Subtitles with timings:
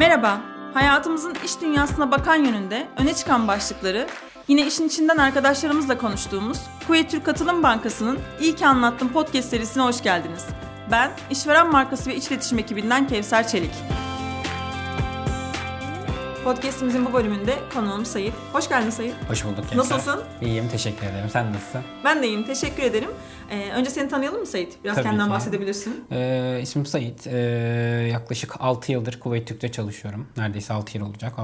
[0.00, 0.40] Merhaba,
[0.74, 4.06] hayatımızın iş dünyasına bakan yönünde öne çıkan başlıkları
[4.48, 10.02] yine işin içinden arkadaşlarımızla konuştuğumuz Kuveyt Türk Katılım Bankası'nın İyi ki Anlattım podcast serisine hoş
[10.02, 10.46] geldiniz.
[10.90, 13.99] Ben işveren markası ve iç iletişim ekibinden Kevser Çelik.
[16.44, 18.34] Podcast'imizin bu bölümünde konuğum Sayit.
[18.52, 19.14] Hoş geldin Sayit.
[19.28, 19.76] Hoş bulduk Kevser.
[19.78, 20.20] Nasılsın?
[20.42, 21.28] İyiyim, teşekkür ederim.
[21.32, 21.80] Sen nasılsın?
[22.04, 23.10] Ben de iyiyim, teşekkür ederim.
[23.50, 24.78] Ee, önce seni tanıyalım mı Sayit?
[24.84, 25.30] Biraz Tabii kendinden ki.
[25.32, 26.04] bahsedebilirsin.
[26.12, 27.26] Ee, ismim Sait.
[27.26, 27.36] Ee,
[28.12, 30.26] yaklaşık 6 yıldır Kuveyt Türk'te çalışıyorum.
[30.36, 31.32] Neredeyse 6 yıl olacak.
[31.38, 31.42] Ee,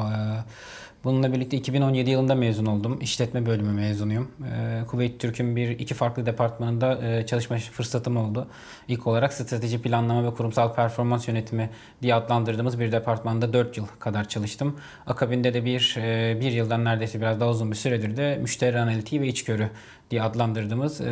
[1.06, 2.98] bununla birlikte 2017 yılında mezun oldum.
[3.00, 4.30] İşletme bölümü mezunuyum.
[4.44, 8.48] Ee, Kuveyt Türk'ün bir iki farklı departmanında e, çalışma fırsatım oldu.
[8.88, 11.70] İlk olarak strateji planlama ve kurumsal performans yönetimi
[12.02, 14.76] diye adlandırdığımız bir departmanda 4 yıl kadar çalıştım.
[15.06, 19.20] Akabinde de bir, e, bir yıldan neredeyse biraz daha uzun bir süredir de müşteri analitiği
[19.20, 19.70] ve içgörü
[20.10, 21.04] diye adlandırdığımız e,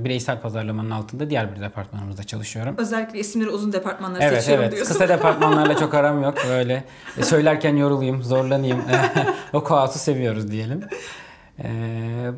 [0.00, 2.74] bireysel pazarlamanın altında diğer bir departmanımızda çalışıyorum.
[2.78, 4.92] Özellikle isimleri uzun departmanları Evet seçiyorum evet diyorsun.
[4.92, 6.84] kısa departmanlarla çok aram yok böyle
[7.18, 8.82] e, söylerken yorulayım zorlanayım
[9.52, 10.80] o kaosu seviyoruz diyelim.
[11.64, 11.70] E,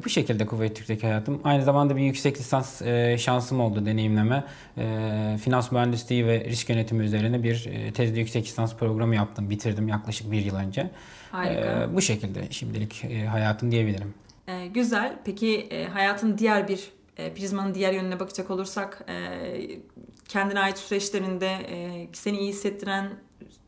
[0.04, 1.40] bu şekilde Kuveyt Türk'teki hayatım.
[1.44, 4.44] Aynı zamanda bir yüksek lisans e, şansım oldu deneyimleme.
[4.78, 9.50] E, finans mühendisliği ve risk yönetimi üzerine bir e, tezli yüksek lisans programı yaptım.
[9.50, 10.90] Bitirdim yaklaşık bir yıl önce.
[11.32, 11.60] Harika.
[11.60, 14.14] E, bu şekilde şimdilik e, hayatım diyebilirim.
[14.48, 15.18] Ee, güzel.
[15.24, 19.80] Peki e, hayatın diğer bir e, prizmanın diğer yönüne bakacak olursak e,
[20.28, 23.10] kendine ait süreçlerinde e, seni iyi hissettiren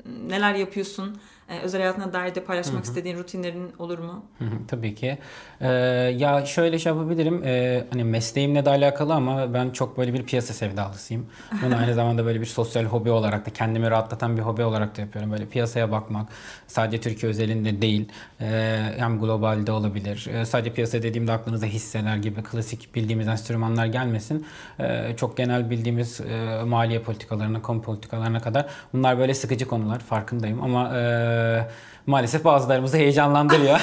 [0.07, 1.21] neler yapıyorsun?
[1.49, 4.25] E, özel hayatına dair de paylaşmak istediğin rutinlerin olur mu?
[4.39, 5.19] Hı hı, Tabii ki.
[5.61, 5.69] Ee,
[6.17, 7.43] ya şöyle şey yapabilirim.
[7.45, 11.27] Ee, hani mesleğimle de alakalı ama ben çok böyle bir piyasa sevdalısıyım.
[11.63, 15.01] Bunu aynı zamanda böyle bir sosyal hobi olarak da kendimi rahatlatan bir hobi olarak da
[15.01, 15.33] yapıyorum.
[15.33, 16.29] Böyle piyasaya bakmak
[16.67, 18.09] sadece Türkiye özelinde değil.
[18.41, 20.29] Ee, hem globalde olabilir.
[20.33, 24.47] Ee, sadece piyasa dediğimde aklınıza hisseler gibi klasik bildiğimiz enstrümanlar gelmesin.
[24.81, 30.63] Ee, çok genel bildiğimiz e, maliye politikalarına, kamu politikalarına kadar bunlar böyle sıkıcı konular farkındayım
[30.63, 31.36] ama e,
[32.07, 33.81] maalesef bazılarımızı heyecanlandırıyor.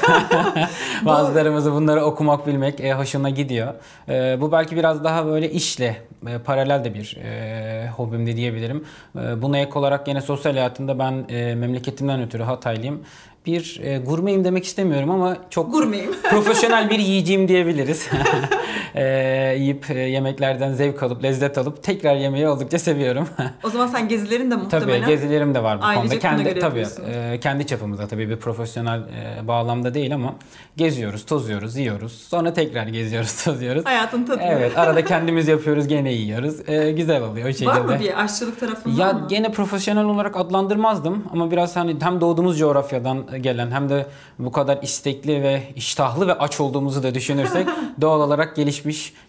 [1.06, 3.74] Bazılarımızı bunları okumak, bilmek e, hoşuna gidiyor.
[4.10, 8.86] E, bu belki biraz daha böyle işle e, paralel de bir e, hobim de diyebilirim.
[9.16, 13.02] E, buna ek olarak yine sosyal hayatımda ben e, memleketimden ötürü Hataylıyım.
[13.46, 16.12] Bir e, gurmeyim demek istemiyorum ama çok Gurmeyim.
[16.30, 18.08] profesyonel bir yiyeceğim diyebiliriz.
[18.96, 23.28] e, yiyip e, yemeklerden zevk alıp, lezzet alıp tekrar yemeyi oldukça seviyorum.
[23.64, 26.20] O zaman sen gezilerin de muhtemelen Tabii gezilerim de var bu konuda.
[26.20, 30.36] Kendi tabii e, kendi çapımızda tabii bir profesyonel e, bağlamda değil ama
[30.78, 32.12] geziyoruz, tozuyoruz, yiyoruz.
[32.12, 33.86] Sonra tekrar geziyoruz, tozuyoruz.
[33.86, 34.40] hayatın tadı.
[34.44, 36.70] Evet, arada kendimiz yapıyoruz, gene yiyoruz.
[36.70, 37.70] E, güzel oluyor o şekilde.
[37.70, 39.26] Var mı bir aşçılık tarafında Ya mı?
[39.30, 44.06] gene profesyonel olarak adlandırmazdım ama biraz hani hem doğduğumuz coğrafyadan gelen hem de
[44.40, 47.68] bu kadar istekli ve iştahlı ve aç olduğumuzu da düşünürsek
[48.02, 48.83] doğal olarak gelişmiş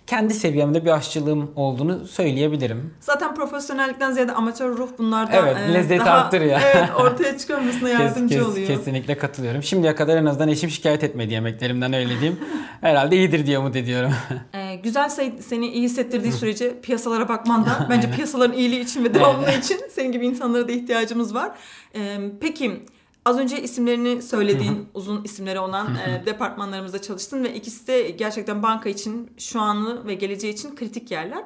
[0.07, 2.95] kendi seviyemde bir aşçılığım olduğunu söyleyebilirim.
[3.01, 6.61] Zaten profesyonellikten ziyade amatör ruh bunlarda Evet, e, lezzeti daha, arttırıyor.
[6.65, 8.67] Evet, ortaya çıkarmasına Kes- yardımcı kes- oluyor.
[8.67, 9.63] Kesinlikle katılıyorum.
[9.63, 12.41] Şimdiye kadar en azından eşim şikayet etmedi yemeklerimden öyle diyeyim.
[12.81, 14.13] Herhalde iyidir diye umut ediyorum.
[14.55, 15.09] Ee, güzel
[15.41, 20.13] seni iyi hissettirdiği sürece piyasalara bakman da bence piyasaların iyiliği için ve devamlı için senin
[20.13, 21.51] gibi insanlara da ihtiyacımız var.
[21.95, 22.83] Ee, peki
[23.25, 28.89] az önce isimlerini söylediğin uzun isimleri olan e, departmanlarımızda çalıştın ve ikisi de gerçekten banka
[28.89, 31.45] için şu anı ve geleceği için kritik yerler.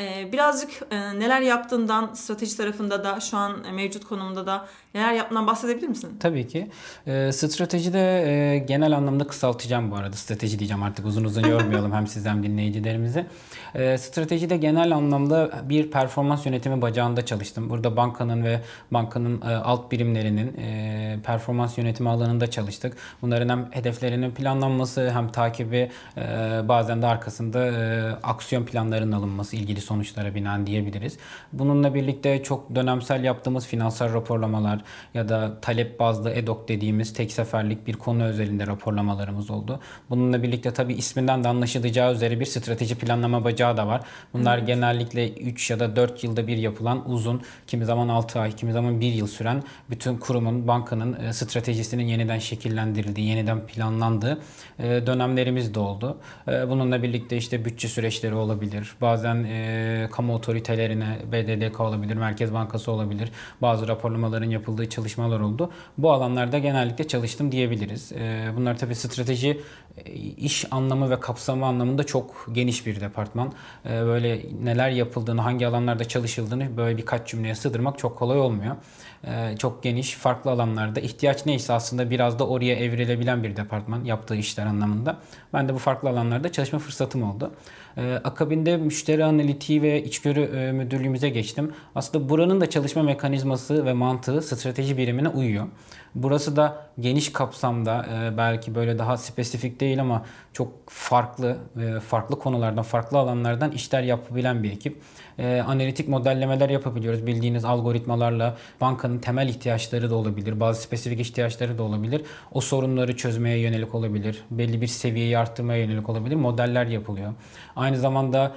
[0.00, 5.12] Ee, birazcık e, neler yaptığından strateji tarafında da şu an e, mevcut konumda da neler
[5.12, 6.16] yaptığından bahsedebilir misin?
[6.20, 6.70] Tabii ki.
[7.06, 10.16] Ee, stratejide e, genel anlamda kısaltacağım bu arada.
[10.16, 13.26] Strateji diyeceğim artık uzun uzun yormayalım hem siz hem dinleyicilerimizi.
[13.74, 17.70] Ee, stratejide genel anlamda bir performans yönetimi bacağında çalıştım.
[17.70, 22.96] Burada bankanın ve bankanın e, alt birimlerinin e, performans yönetimi alanında çalıştık.
[23.22, 26.20] Bunların hem hedeflerinin planlanması hem takibi e,
[26.68, 31.18] bazen de arkasında e, aksiyon planlarının alınması ilgili sonuçlara binaen diyebiliriz.
[31.52, 34.80] Bununla birlikte çok dönemsel yaptığımız finansal raporlamalar
[35.14, 39.80] ya da talep bazlı EDOC dediğimiz tek seferlik bir konu özelinde raporlamalarımız oldu.
[40.10, 44.00] Bununla birlikte tabii isminden de anlaşılacağı üzere bir strateji planlama bacağı da var.
[44.32, 48.72] Bunlar genellikle 3 ya da 4 yılda bir yapılan uzun, kimi zaman 6 ay, kimi
[48.72, 54.38] zaman 1 yıl süren bütün kurumun, bankanın e, stratejisinin yeniden şekillendirildiği, yeniden planlandığı
[54.78, 56.18] e, dönemlerimiz de oldu.
[56.48, 58.92] E, Bununla birlikte işte bütçe süreçleri olabilir.
[59.00, 59.79] Bazen e,
[60.10, 63.30] kamu otoritelerine BDDK olabilir, Merkez Bankası olabilir.
[63.62, 65.70] Bazı raporlamaların yapıldığı çalışmalar oldu.
[65.98, 68.12] Bu alanlarda genellikle çalıştım diyebiliriz.
[68.12, 69.60] E, Bunlar tabii strateji
[70.04, 73.52] e, iş anlamı ve kapsamı anlamında çok geniş bir departman.
[73.86, 78.76] E, Böyle neler yapıldığını, hangi alanlarda çalışıldığını böyle birkaç cümleye sığdırmak çok kolay olmuyor.
[79.24, 84.36] E, Çok geniş, farklı alanlarda ihtiyaç neyse aslında biraz da oraya evrilebilen bir departman yaptığı
[84.36, 85.18] işler anlamında.
[85.52, 87.50] Ben de bu farklı alanlarda çalışma fırsatım oldu.
[87.96, 91.72] E, akabinde müşteri analitiği ve içgörü e, müdürlüğümüze geçtim.
[91.94, 95.66] Aslında buranın da çalışma mekanizması ve mantığı strateji birimine uyuyor.
[96.14, 102.38] Burası da geniş kapsamda e, belki böyle daha spesifik değil ama çok farklı e, farklı
[102.38, 105.02] konulardan, farklı alanlardan işler yapabilen bir ekip.
[105.38, 107.26] E, analitik modellemeler yapabiliyoruz.
[107.26, 110.60] Bildiğiniz algoritmalarla bankanın temel ihtiyaçları da olabilir.
[110.60, 112.22] Bazı spesifik ihtiyaçları da olabilir.
[112.52, 114.44] O sorunları çözmeye yönelik olabilir.
[114.50, 116.36] Belli bir seviyeyi arttırmaya yönelik olabilir.
[116.36, 117.32] Modeller yapılıyor.
[117.76, 118.52] Aynı zamanda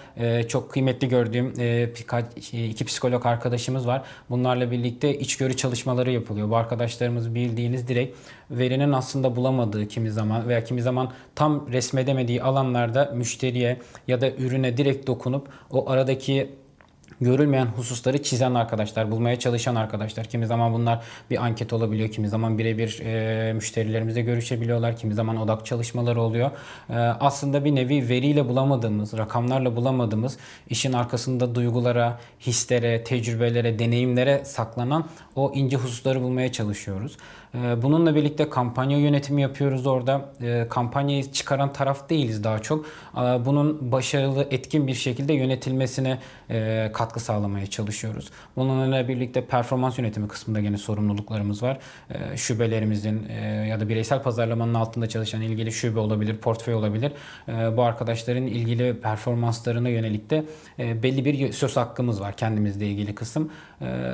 [0.47, 1.53] çok kıymetli gördüğüm
[2.53, 4.01] iki psikolog arkadaşımız var.
[4.29, 6.50] Bunlarla birlikte içgörü çalışmaları yapılıyor.
[6.50, 8.18] Bu arkadaşlarımız bildiğiniz direkt
[8.51, 14.78] verinin aslında bulamadığı kimi zaman veya kimi zaman tam resmedemediği alanlarda müşteriye ya da ürüne
[14.78, 16.50] direkt dokunup o aradaki
[17.24, 20.25] görülmeyen hususları çizen arkadaşlar, bulmaya çalışan arkadaşlar.
[20.25, 25.66] Kimi zaman bunlar bir anket olabiliyor, kimi zaman birebir e, müşterilerimizle görüşebiliyorlar, kimi zaman odak
[25.66, 26.52] çalışmaları oluyor.
[26.90, 30.38] E, aslında bir nevi veriyle bulamadığımız, rakamlarla bulamadığımız,
[30.70, 37.18] işin arkasında duygulara, hislere, tecrübelere, deneyimlere saklanan o ince hususları bulmaya çalışıyoruz.
[37.55, 40.29] Ee, bununla birlikte kampanya yönetimi yapıyoruz orada.
[40.41, 42.85] Ee, kampanyayı çıkaran taraf değiliz daha çok.
[42.85, 46.19] Ee, bunun başarılı, etkin bir şekilde yönetilmesine
[46.50, 48.29] e, katkı sağlamaya çalışıyoruz.
[48.55, 51.77] Bununla birlikte performans yönetimi kısmında yine sorumluluklarımız var.
[52.35, 57.11] Şubelerimizin e, ya da bireysel pazarlamanın altında çalışan ilgili şube olabilir, portföy olabilir.
[57.47, 60.45] Bu arkadaşların ilgili performanslarına yönelik de
[60.79, 63.51] e, belli bir söz hakkımız var kendimizle ilgili kısım.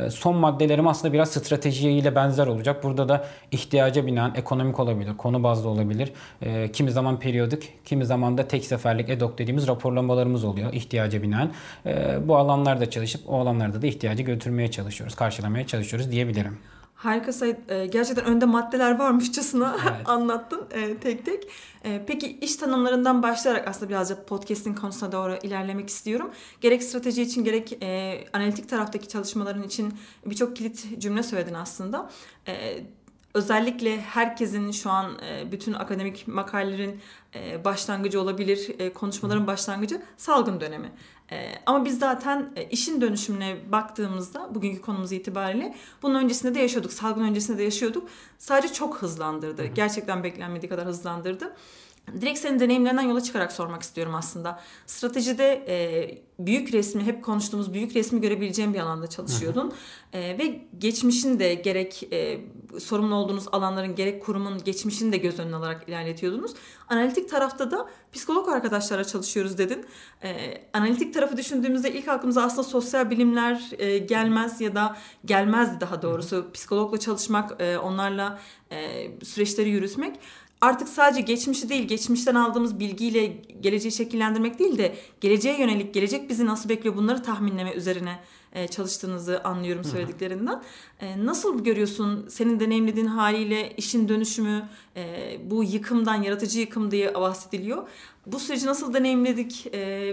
[0.10, 2.84] Son maddelerim aslında biraz stratejiyle benzer olacak.
[2.84, 6.14] Burada da ihtiyaca binaen ekonomik olabilir, konu bazlı olabilir.
[6.42, 11.52] E, kimi zaman periyodik, kimi zaman da tek seferlik EDOK dediğimiz raporlamalarımız oluyor ihtiyaca binaen.
[11.86, 16.58] E, bu alanlarda çalışıp o alanlarda da ihtiyacı götürmeye çalışıyoruz, karşılamaya çalışıyoruz diyebilirim.
[17.00, 17.58] Harika Sayın.
[17.70, 20.10] E, gerçekten önde maddeler varmışçasına evet.
[20.10, 21.44] anlattın e, tek tek.
[21.86, 26.32] E, peki iş tanımlarından başlayarak aslında birazcık podcast'in konusuna doğru ilerlemek istiyorum.
[26.62, 27.78] Gerek strateji için gerek
[28.34, 29.94] analitik taraftaki çalışmaların için
[30.26, 32.10] birçok kilit cümle söyledin aslında
[33.34, 37.00] özellikle herkesin şu an e, bütün akademik makalelerin
[37.36, 40.92] e, başlangıcı olabilir, e, konuşmaların başlangıcı salgın dönemi.
[41.66, 46.94] Ama biz zaten işin dönüşümüne baktığımızda bugünkü konumuz itibariyle bunun öncesinde de yaşıyorduk.
[46.94, 48.10] Salgın öncesinde de yaşıyorduk.
[48.38, 49.66] Sadece çok hızlandırdı.
[49.66, 51.56] Gerçekten beklenmediği kadar hızlandırdı.
[52.22, 54.60] Direkt senin deneyimlerinden yola çıkarak sormak istiyorum aslında.
[54.86, 55.76] Stratejide e,
[56.40, 59.74] büyük resmi, hep konuştuğumuz büyük resmi görebileceğim bir alanda çalışıyordun.
[60.14, 62.40] E, ve geçmişin de gerek e,
[62.80, 66.52] sorumlu olduğunuz alanların gerek kurumun geçmişini de göz önüne alarak ilerletiyordunuz.
[66.90, 69.86] Analitik tarafta da psikolog arkadaşlarla çalışıyoruz dedin.
[70.24, 76.02] E, analitik tarafı düşündüğümüzde ilk aklımıza aslında sosyal bilimler e, gelmez ya da gelmezdi daha
[76.02, 76.52] doğrusu.
[76.54, 78.40] Psikologla çalışmak, e, onlarla
[78.72, 80.20] e, süreçleri yürütmek
[80.62, 83.26] artık sadece geçmişi değil, geçmişten aldığımız bilgiyle
[83.62, 88.20] geleceği şekillendirmek değil de geleceğe yönelik, gelecek bizi nasıl bekliyor bunları tahminleme üzerine
[88.54, 90.64] e, çalıştığınızı anlıyorum söylediklerinden.
[91.02, 97.88] E, nasıl görüyorsun senin deneyimlediğin haliyle işin dönüşümü, e, bu yıkımdan, yaratıcı yıkım diye bahsediliyor.
[98.26, 99.68] Bu süreci nasıl deneyimledik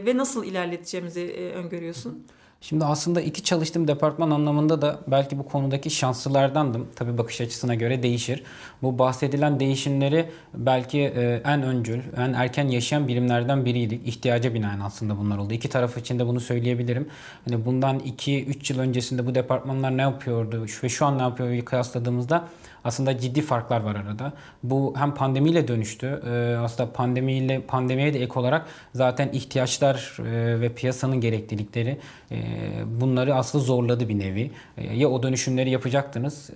[0.07, 2.27] ve nasıl ilerleteceğimizi öngörüyorsun?
[2.61, 6.89] Şimdi aslında iki çalıştığım departman anlamında da belki bu konudaki şanslılardandım.
[6.97, 8.43] Tabi bakış açısına göre değişir.
[8.83, 14.09] Bu bahsedilen değişimleri belki e, en öncül, en erken yaşayan birimlerden biriydik.
[14.09, 15.55] İhtiyaca binaen aslında bunlar oldu.
[15.55, 17.09] İki taraf için de bunu söyleyebilirim.
[17.49, 22.49] Hani bundan 2-3 yıl öncesinde bu departmanlar ne yapıyordu ve şu an ne yapıyor kıyasladığımızda
[22.87, 24.33] aslında ciddi farklar var arada.
[24.63, 26.23] Bu hem pandemiyle dönüştü.
[26.27, 31.99] Ee, aslında pandemiyle pandemiye de ek olarak zaten ihtiyaçlar e, ve piyasanın gereklilikleri
[32.31, 32.37] e,
[33.01, 34.51] bunları aslında zorladı bir nevi.
[34.77, 36.51] E, ya o dönüşümleri yapacaktınız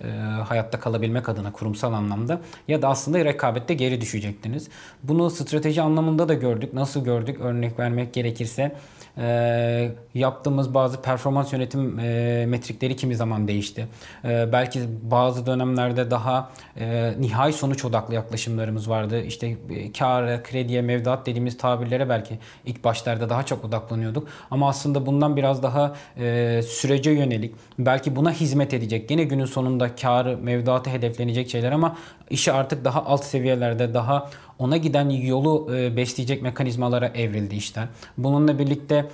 [0.47, 4.67] hayatta kalabilmek adına kurumsal anlamda ya da aslında rekabette geri düşecektiniz.
[5.03, 6.73] Bunu strateji anlamında da gördük.
[6.73, 7.37] Nasıl gördük?
[7.39, 8.75] Örnek vermek gerekirse
[9.17, 13.87] e, yaptığımız bazı performans yönetim e, metrikleri kimi zaman değişti.
[14.25, 19.21] E, belki bazı dönemlerde daha e, nihai sonuç odaklı yaklaşımlarımız vardı.
[19.21, 24.27] İşte e, kâra, krediye, mevduat dediğimiz tabirlere belki ilk başlarda daha çok odaklanıyorduk.
[24.51, 29.95] Ama aslında bundan biraz daha e, sürece yönelik, belki buna hizmet edecek, yine günün sonunda
[29.95, 31.97] karı, mevduatı hedeflenecek şeyler ama
[32.29, 34.29] işi artık daha alt seviyelerde, daha
[34.61, 37.87] ona giden yolu e, besleyecek mekanizmalara evrildi işler.
[38.17, 39.05] Bununla birlikte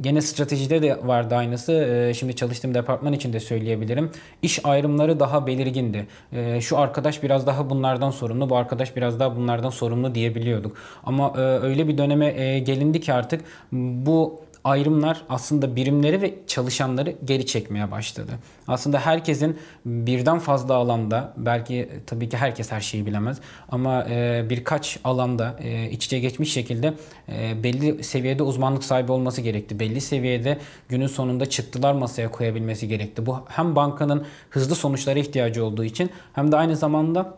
[0.00, 1.72] gene stratejide de vardı aynısı.
[1.72, 4.10] E, şimdi çalıştığım departman için de söyleyebilirim.
[4.42, 6.06] İş ayrımları daha belirgindi.
[6.32, 10.76] E, şu arkadaş biraz daha bunlardan sorumlu, bu arkadaş biraz daha bunlardan sorumlu diyebiliyorduk.
[11.04, 17.90] Ama öyle bir döneme gelindi ki artık bu ayrımlar aslında birimleri ve çalışanları geri çekmeye
[17.90, 18.32] başladı.
[18.68, 24.98] Aslında herkesin birden fazla alanda belki tabii ki herkes her şeyi bilemez ama e, birkaç
[25.04, 26.94] alanda e, iç içe geçmiş şekilde
[27.28, 29.80] e, belli seviyede uzmanlık sahibi olması gerekti.
[29.80, 30.58] Belli seviyede
[30.88, 33.26] günün sonunda çıktılar masaya koyabilmesi gerekti.
[33.26, 37.34] Bu hem bankanın hızlı sonuçlara ihtiyacı olduğu için hem de aynı zamanda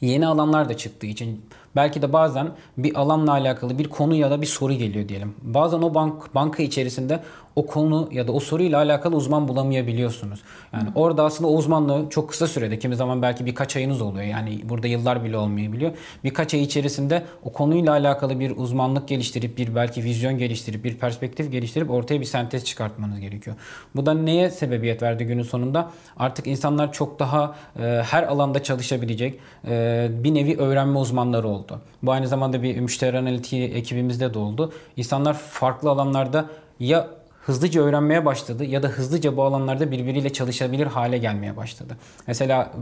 [0.00, 1.40] yeni alanlar da çıktığı için
[1.76, 5.34] belki de bazen bir alanla alakalı bir konu ya da bir soru geliyor diyelim.
[5.42, 7.20] Bazen o bank banka içerisinde
[7.56, 10.40] o konu ya da o soruyla alakalı uzman bulamayabiliyorsunuz.
[10.72, 10.92] Yani Hı.
[10.94, 14.24] orada aslında o uzmanlığı çok kısa sürede kimi zaman belki birkaç ayınız oluyor.
[14.24, 15.92] Yani burada yıllar bile olmayabiliyor.
[16.24, 21.52] Birkaç ay içerisinde o konuyla alakalı bir uzmanlık geliştirip bir belki vizyon geliştirip bir perspektif
[21.52, 23.56] geliştirip ortaya bir sentez çıkartmanız gerekiyor.
[23.94, 25.90] Bu da neye sebebiyet verdi günün sonunda?
[26.16, 31.80] Artık insanlar çok daha e, her alanda çalışabilecek e, bir nevi öğrenme uzmanları oldu.
[32.02, 34.72] Bu aynı zamanda bir müşteri analitiği ekibimizde de oldu.
[34.96, 36.46] İnsanlar farklı alanlarda
[36.80, 37.06] ya
[37.46, 41.96] hızlıca öğrenmeye başladı ya da hızlıca bu alanlarda birbiriyle çalışabilir hale gelmeye başladı.
[42.26, 42.72] Mesela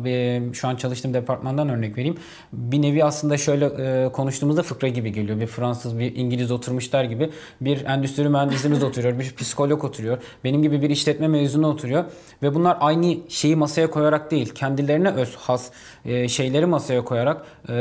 [0.52, 2.16] şu an çalıştığım departmandan örnek vereyim.
[2.52, 5.40] Bir nevi aslında şöyle e, konuştuğumuzda fıkra gibi geliyor.
[5.40, 7.30] Bir Fransız, bir İngiliz oturmuşlar gibi.
[7.60, 10.18] Bir endüstri mühendisimiz oturuyor, bir psikolog oturuyor.
[10.44, 12.04] Benim gibi bir işletme mezunu oturuyor.
[12.42, 15.70] Ve bunlar aynı şeyi masaya koyarak değil, kendilerine öz has
[16.04, 17.72] e, şeyleri masaya koyarak e,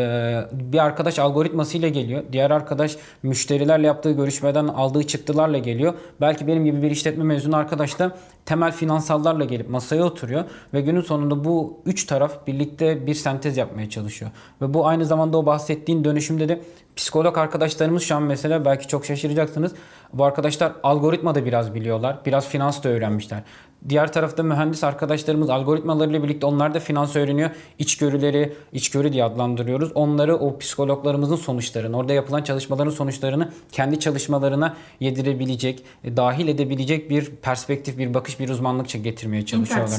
[0.51, 2.23] bir arkadaş algoritmasıyla geliyor.
[2.31, 5.93] Diğer arkadaş müşterilerle yaptığı görüşmeden aldığı çıktılarla geliyor.
[6.21, 10.82] Belki benim gibi gibi bir işletme mezunu arkadaş da temel finansallarla gelip masaya oturuyor ve
[10.82, 14.32] günün sonunda bu üç taraf birlikte bir sentez yapmaya çalışıyor.
[14.62, 16.62] Ve bu aynı zamanda o bahsettiğin dönüşümde de
[16.96, 19.72] psikolog arkadaşlarımız şu an mesela belki çok şaşıracaksınız.
[20.13, 22.18] Bu arkadaşlar algoritma da biraz biliyorlar.
[22.25, 23.44] Biraz finans da öğrenmişler.
[23.89, 27.49] Diğer tarafta mühendis arkadaşlarımız algoritmalarıyla birlikte onlar da finans öğreniyor.
[27.79, 29.91] İçgörüleri, içgörü diye adlandırıyoruz.
[29.95, 37.25] Onları o psikologlarımızın sonuçlarını, orada yapılan çalışmaların sonuçlarını kendi çalışmalarına yedirebilecek, e, dahil edebilecek bir
[37.25, 39.89] perspektif, bir bakış, bir uzmanlık getirmeye çalışıyorlar.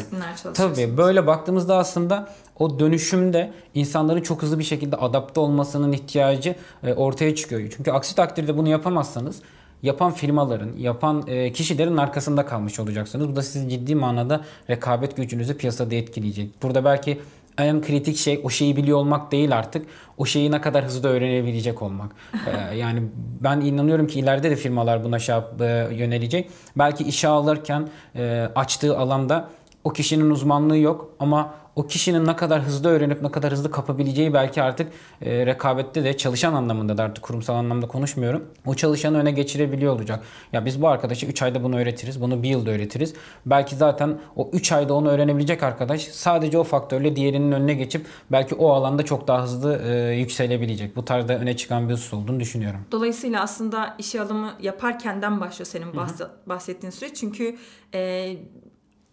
[0.54, 6.94] Tabii böyle baktığımızda aslında o dönüşümde insanların çok hızlı bir şekilde adapte olmasının ihtiyacı e,
[6.94, 7.72] ortaya çıkıyor.
[7.76, 9.40] Çünkü aksi takdirde bunu yapamazsanız
[9.84, 13.28] yapan firmaların, yapan e, kişilerin arkasında kalmış olacaksınız.
[13.28, 16.62] Bu da sizin ciddi manada rekabet gücünüzü piyasada etkileyecek.
[16.62, 17.20] Burada belki
[17.58, 19.86] en kritik şey o şeyi biliyor olmak değil artık.
[20.18, 22.12] O şeyi ne kadar hızlı öğrenebilecek olmak.
[22.34, 23.02] ee, yani
[23.40, 25.64] ben inanıyorum ki ileride de firmalar buna şey, e,
[25.94, 26.50] yönelecek.
[26.76, 29.48] Belki işe alırken e, açtığı alanda
[29.84, 34.35] o kişinin uzmanlığı yok ama o kişinin ne kadar hızlı öğrenip ne kadar hızlı kapabileceği
[34.35, 38.45] belki artık e, rekabette de çalışan anlamında da artık kurumsal anlamda konuşmuyorum.
[38.66, 40.25] O çalışanı öne geçirebiliyor olacak.
[40.52, 42.21] Ya biz bu arkadaşı 3 ayda bunu öğretiriz.
[42.21, 43.14] Bunu 1 yılda öğretiriz.
[43.47, 48.54] Belki zaten o 3 ayda onu öğrenebilecek arkadaş sadece o faktörle diğerinin önüne geçip belki
[48.54, 50.97] o alanda çok daha hızlı e, yükselebilecek.
[50.97, 52.81] Bu tarzda öne çıkan bir husus olduğunu düşünüyorum.
[52.93, 57.16] Dolayısıyla aslında işe alımı yaparkenden başlıyor senin bahs- bahsettiğin süreç.
[57.16, 57.57] Çünkü
[57.95, 58.33] e,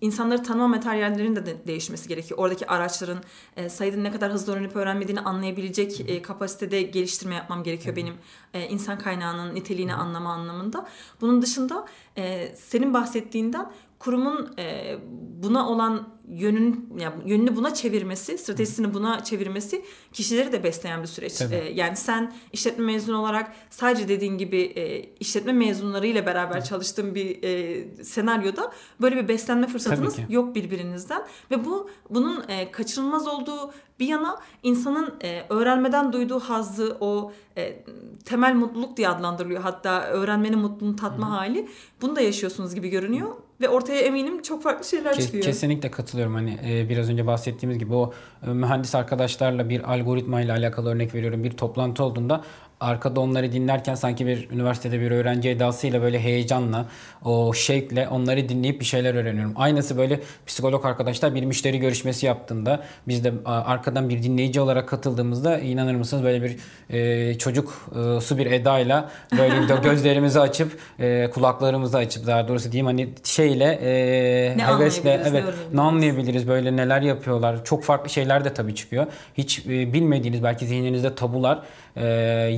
[0.01, 2.39] insanları tanıma materyallerinin de, de değişmesi gerekiyor.
[2.39, 3.24] Oradaki araçların
[3.58, 8.15] e, Said'in ne kadar hızlı öğrenip öğrenmediğini anlayabilecek e, kapasitede geliştirme yapmam gerekiyor benim
[8.53, 10.88] e, insan kaynağının niteliğini anlama anlamında.
[11.22, 11.86] Bunun dışında
[12.17, 14.98] e, senin bahsettiğinden kurumun e,
[15.43, 21.41] buna olan yönün yani yönünü buna çevirmesi, stratejisini buna çevirmesi kişileri de besleyen bir süreç.
[21.41, 27.43] E, yani sen işletme mezunu olarak sadece dediğin gibi e, işletme mezunlarıyla beraber çalıştığın bir
[27.43, 28.71] e, senaryoda
[29.01, 31.21] böyle bir beslenme fırsatınız yok birbirinizden
[31.51, 37.83] ve bu bunun e, kaçınılmaz olduğu bir yana insanın e, öğrenmeden duyduğu hazzı o e,
[38.25, 39.61] temel mutluluk diye adlandırılıyor.
[39.61, 41.35] Hatta öğrenmenin mutluluğunu tatma Hı-hı.
[41.35, 41.69] hali.
[42.01, 43.29] Bunu da yaşıyorsunuz gibi görünüyor
[43.61, 45.43] ve ortaya eminim çok farklı şeyler Kes, çıkıyor.
[45.43, 46.20] Kesinlikle katılıyorum.
[46.29, 48.13] Hani e, biraz önce bahsettiğimiz gibi o
[48.47, 51.43] e, mühendis arkadaşlarla bir algoritma ile alakalı örnek veriyorum.
[51.43, 52.43] Bir toplantı olduğunda
[52.81, 56.85] arkada onları dinlerken sanki bir üniversitede bir öğrenci edasıyla böyle heyecanla,
[57.25, 59.53] o şevkle onları dinleyip bir şeyler öğreniyorum.
[59.55, 65.59] Aynısı böyle psikolog arkadaşlar bir müşteri görüşmesi yaptığında biz de arkadan bir dinleyici olarak katıldığımızda
[65.59, 66.57] inanır mısınız böyle bir
[66.89, 72.85] e, çocuk e, su bir edayla böyle gözlerimizi açıp e, kulaklarımızı açıp daha doğrusu diyeyim
[72.85, 77.65] hani şeyle e, ne hevesle evet ne anlayabiliriz böyle neler yapıyorlar.
[77.65, 79.07] Çok farklı şeyler de tabii çıkıyor.
[79.38, 81.59] Hiç e, bilmediğiniz belki zihninizde tabular
[81.95, 82.05] e,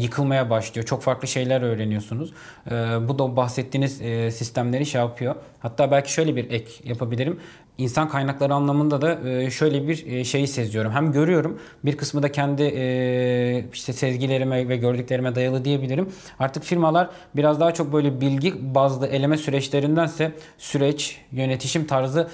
[0.02, 0.86] yıkılmaya başlıyor.
[0.86, 2.34] Çok farklı şeyler öğreniyorsunuz.
[2.68, 2.72] E,
[3.08, 5.36] bu da bahsettiğiniz e, sistemleri şey yapıyor.
[5.60, 7.40] Hatta belki şöyle bir ek yapabilirim.
[7.78, 10.92] İnsan kaynakları anlamında da e, şöyle bir e, şeyi seziyorum.
[10.92, 16.10] Hem görüyorum bir kısmı da kendi e, işte sezgilerime ve gördüklerime dayalı diyebilirim.
[16.40, 22.30] Artık firmalar biraz daha çok böyle bilgi bazlı eleme süreçlerindense süreç, yönetişim tarzı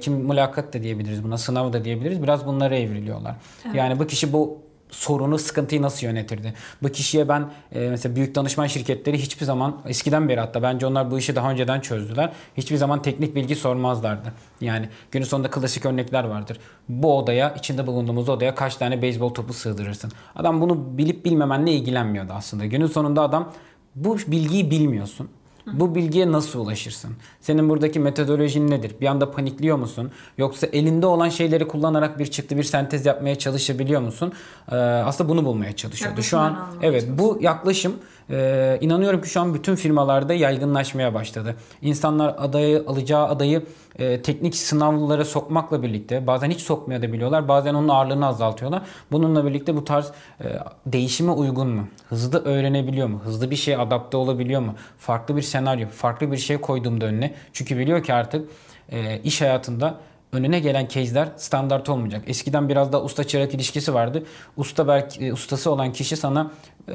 [0.00, 2.22] kim mülakat da diyebiliriz buna, sınav da diyebiliriz.
[2.22, 3.36] Biraz bunlara evriliyorlar.
[3.66, 3.74] Evet.
[3.74, 6.54] Yani bu kişi bu sorunu, sıkıntıyı nasıl yönetirdi?
[6.82, 11.10] Bu kişiye ben e, mesela büyük danışman şirketleri hiçbir zaman eskiden beri hatta bence onlar
[11.10, 12.32] bu işi daha önceden çözdüler.
[12.56, 14.32] Hiçbir zaman teknik bilgi sormazlardı.
[14.60, 16.58] Yani günün sonunda klasik örnekler vardır.
[16.88, 20.12] Bu odaya, içinde bulunduğumuz odaya kaç tane beyzbol topu sığdırırsın?
[20.36, 22.66] Adam bunu bilip bilmemenle ilgilenmiyordu aslında.
[22.66, 23.52] Günün sonunda adam
[23.94, 25.28] bu bilgiyi bilmiyorsun.
[25.66, 27.10] Bu bilgiye nasıl ulaşırsın?
[27.40, 28.94] Senin buradaki metodolojin nedir?
[29.00, 30.10] Bir anda panikliyor musun?
[30.38, 34.32] Yoksa elinde olan şeyleri kullanarak bir çıktı bir sentez yapmaya çalışabiliyor musun?
[34.70, 36.22] Ee, aslında bunu bulmaya çalışıyordu.
[36.22, 37.92] Şu an Yaklaşımdan evet bu yaklaşım
[38.32, 41.56] e, inanıyorum ki şu an bütün firmalarda yaygınlaşmaya başladı.
[41.82, 43.62] İnsanlar adayı alacağı adayı
[43.98, 47.48] e, teknik sınavlara sokmakla birlikte bazen hiç sokmaya da biliyorlar.
[47.48, 48.82] Bazen onun ağırlığını azaltıyorlar.
[49.12, 50.44] Bununla birlikte bu tarz e,
[50.86, 51.88] değişime uygun mu?
[52.08, 53.20] Hızlı öğrenebiliyor mu?
[53.24, 54.74] Hızlı bir şeye adapte olabiliyor mu?
[54.98, 57.34] Farklı bir senaryo, farklı bir şey koyduğumda önüne.
[57.52, 58.48] Çünkü biliyor ki artık
[58.88, 59.94] e, iş hayatında
[60.32, 62.22] önüne gelen case'ler standart olmayacak.
[62.26, 64.24] Eskiden biraz da usta çırak ilişkisi vardı.
[64.56, 66.50] Usta belki e, ustası olan kişi sana
[66.88, 66.92] e,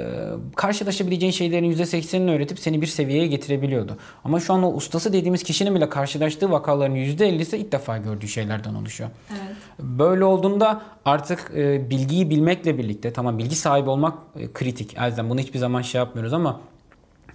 [0.56, 3.98] karşılaşabileceğin şeylerin %80'ini öğretip seni bir seviyeye getirebiliyordu.
[4.24, 8.76] Ama şu an o ustası dediğimiz kişinin bile karşılaştığı vakaların %50'si ilk defa gördüğü şeylerden
[8.76, 9.10] oluşuyor.
[9.32, 9.56] Evet.
[9.80, 14.98] Böyle olduğunda artık e, bilgiyi bilmekle birlikte tamam bilgi sahibi olmak e, kritik.
[14.98, 16.60] Elzem bunu hiçbir zaman şey yapmıyoruz ama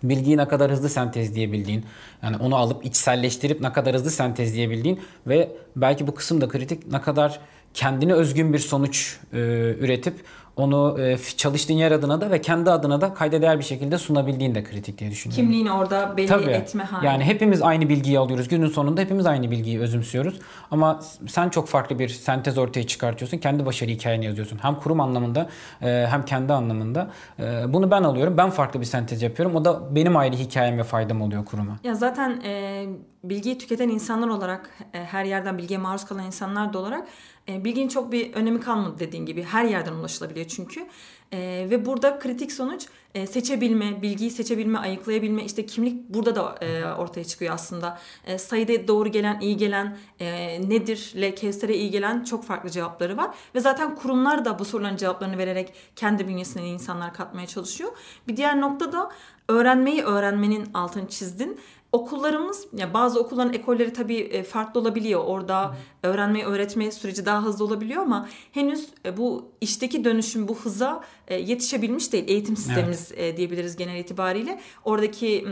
[0.02, 1.84] bilgiyi ne kadar hızlı sentezleyebildiğin,
[2.22, 7.00] yani onu alıp içselleştirip ne kadar hızlı sentezleyebildiğin ve belki bu kısım da kritik ne
[7.00, 7.40] kadar
[7.74, 9.38] kendine özgün bir sonuç e,
[9.80, 10.14] üretip
[10.56, 14.54] onu e, çalıştığın yer adına da ve kendi adına da kayda değer bir şekilde sunabildiğin
[14.54, 15.44] de kritik diye düşünüyorum.
[15.44, 16.50] Kimliğini orada belli Tabii.
[16.50, 17.06] etme hali.
[17.06, 18.48] Yani hepimiz aynı bilgiyi alıyoruz.
[18.48, 20.38] Günün sonunda hepimiz aynı bilgiyi özümsüyoruz.
[20.70, 23.38] Ama sen çok farklı bir sentez ortaya çıkartıyorsun.
[23.38, 24.58] Kendi başarı hikayeni yazıyorsun.
[24.62, 25.48] Hem kurum anlamında
[25.82, 27.10] e, hem kendi anlamında.
[27.38, 28.36] E, Bunu ben alıyorum.
[28.36, 29.56] Ben farklı bir sentez yapıyorum.
[29.56, 31.78] O da benim ayrı hikayem ve faydam oluyor kuruma.
[31.84, 32.84] Ya zaten e,
[33.24, 37.08] bilgiyi tüketen insanlar olarak, e, her yerden bilgiye maruz kalan insanlar da olarak
[37.48, 39.42] e, bilginin çok bir önemi kalmadı dediğin gibi.
[39.42, 40.86] Her yerden ulaşılabiliyor çünkü.
[41.32, 45.44] E, ve burada kritik sonuç e, seçebilme, bilgiyi seçebilme, ayıklayabilme.
[45.44, 47.98] işte kimlik burada da e, ortaya çıkıyor aslında.
[48.26, 53.30] E, sayıda doğru gelen, iyi gelen, e, nedirle Kevser'e iyi gelen çok farklı cevapları var.
[53.54, 57.92] Ve zaten kurumlar da bu soruların cevaplarını vererek kendi bünyesine insanlar katmaya çalışıyor.
[58.28, 59.10] Bir diğer nokta da
[59.48, 61.60] öğrenmeyi öğrenmenin altını çizdin
[61.92, 65.24] okullarımız ya bazı okulların ekolleri tabii e, farklı olabiliyor.
[65.24, 71.04] Orada öğrenme öğretme süreci daha hızlı olabiliyor ama henüz e, bu işteki dönüşüm bu hıza
[71.28, 72.24] e, yetişebilmiş değil.
[72.28, 74.60] Eğitim sistemimiz e, diyebiliriz genel itibariyle.
[74.84, 75.46] Oradaki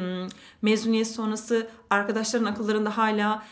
[0.62, 3.42] mezuniyet sonrası arkadaşların akıllarında hala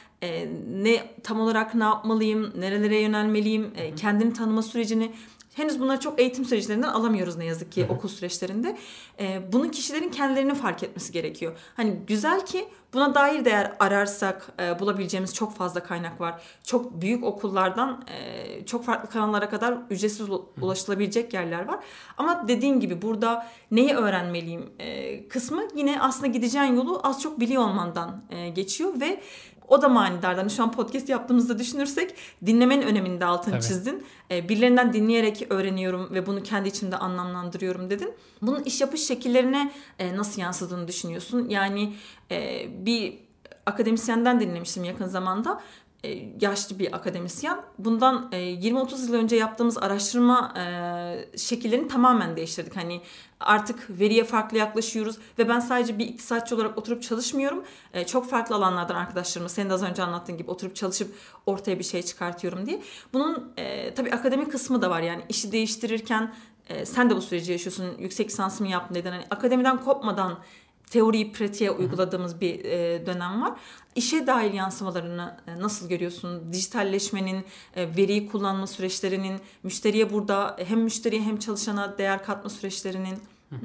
[0.71, 5.13] ne tam olarak ne yapmalıyım, nerelere yönelmeliyim, kendini tanıma sürecini
[5.59, 8.77] Henüz bunları çok eğitim süreçlerinden alamıyoruz ne yazık ki okul süreçlerinde.
[9.21, 11.57] Ee, bunu kişilerin kendilerinin fark etmesi gerekiyor.
[11.77, 16.43] Hani güzel ki buna dair değer ararsak e, bulabileceğimiz çok fazla kaynak var.
[16.65, 21.79] Çok büyük okullardan e, çok farklı kanallara kadar ücretsiz ula- ulaşılabilecek yerler var.
[22.17, 27.63] Ama dediğin gibi burada neyi öğrenmeliyim e, kısmı yine aslında gideceğin yolu az çok biliyor
[27.63, 29.21] olmandan e, geçiyor ve
[29.69, 30.39] o da manidardan.
[30.39, 32.15] Hani Şu an podcast yaptığımızda düşünürsek
[32.47, 33.63] dinlemenin önemini de altını Tabii.
[33.63, 34.07] çizdin.
[34.31, 38.15] E, birilerinden dinleyerek öğreniyorum ve bunu kendi içimde anlamlandırıyorum dedin.
[38.43, 41.49] Bunun iş yapış şekillerine e, nasıl yansıdığını düşünüyorsun?
[41.49, 41.95] Yani
[42.31, 43.19] e, bir
[43.67, 45.61] akademisyenden dinlemiştim yakın zamanda.
[46.05, 47.61] E, yaşlı bir akademisyen.
[47.79, 52.77] Bundan e, 20-30 yıl önce yaptığımız araştırma e, şekillerini tamamen değiştirdik.
[52.77, 53.01] Hani
[53.41, 57.65] artık veriye farklı yaklaşıyoruz ve ben sadece bir iktisatçı olarak oturup çalışmıyorum.
[57.93, 61.15] E, çok farklı alanlardan arkadaşlarımla senin de az önce anlattığın gibi oturup çalışıp
[61.47, 62.83] ortaya bir şey çıkartıyorum diye.
[63.13, 66.35] Bunun e, tabii akademik kısmı da var yani işi değiştirirken
[66.69, 67.99] e, sen de bu süreci yaşıyorsun.
[67.99, 69.11] Yüksek lisansımı yaptın dedin.
[69.11, 70.39] Hani akademiden kopmadan
[70.89, 73.53] teoriyi pratiğe uyguladığımız bir e, dönem var.
[73.95, 76.53] İşe dair yansımalarını e, nasıl görüyorsun?
[76.53, 77.45] Dijitalleşmenin,
[77.77, 83.59] e, veriyi kullanma süreçlerinin, müşteriye burada hem müşteriye hem çalışana değer katma süreçlerinin hmm,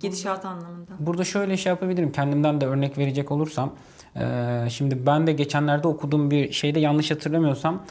[0.00, 0.90] gidişatı anlamında.
[0.98, 2.12] Burada şöyle şey yapabilirim.
[2.12, 3.74] Kendimden de örnek verecek olursam.
[4.68, 7.84] Şimdi ben de geçenlerde okuduğum bir şeyde yanlış hatırlamıyorsam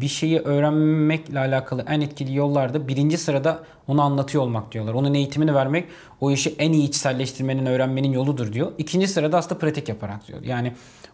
[0.00, 4.94] bir şeyi öğrenmekle alakalı en etkili yollarda birinci sırada onu anlatıyor olmak diyorlar.
[4.94, 5.84] Onun eğitimini vermek
[6.20, 8.72] o işi en iyi içselleştirmenin, öğrenmenin yoludur diyor.
[8.78, 10.42] İkinci sırada aslında pratik yaparak diyor.
[10.42, 10.72] Yani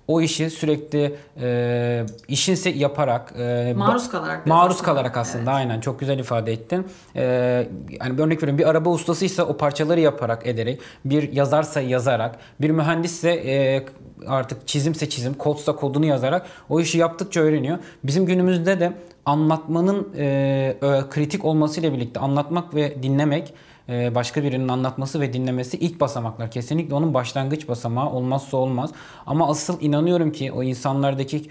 [0.08, 4.46] o işi sürekli eee işinse yaparak eee, Maruz kalarak.
[4.46, 4.84] Maruz aslında.
[4.86, 5.54] kalarak aslında Evet.
[5.58, 6.86] aynen çok güzel ifade ettin.
[7.16, 7.68] Ee,
[8.00, 12.70] yani bir örnek veriyorum bir araba ustasıysa o parçaları yaparak ederek, bir yazarsa yazarak, bir
[12.70, 13.84] mühendisse e,
[14.26, 17.78] artık çizimse çizim, kodsa kodunu yazarak o işi yaptıkça öğreniyor.
[18.04, 18.92] Bizim günümüzde de
[19.28, 20.76] anlatmanın e,
[21.10, 23.54] kritik olmasıyla birlikte anlatmak ve dinlemek
[23.88, 26.50] başka birinin anlatması ve dinlemesi ilk basamaklar.
[26.50, 28.90] Kesinlikle onun başlangıç basamağı olmazsa olmaz.
[29.26, 31.42] Ama asıl inanıyorum ki o insanlardaki